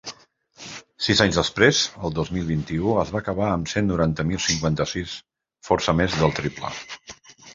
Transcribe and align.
Sis 1.07 1.19
anys 1.25 1.35
després, 1.39 1.81
el 2.07 2.15
dos 2.19 2.31
mil 2.37 2.47
vint-i-u, 2.47 2.95
es 3.03 3.11
va 3.15 3.21
acabar 3.23 3.51
amb 3.57 3.71
cent 3.75 3.91
noranta 3.91 4.25
mil 4.31 4.41
cinquanta-sis, 4.47 5.13
força 5.69 5.95
més 6.01 6.17
del 6.23 6.37
triple. 6.41 6.73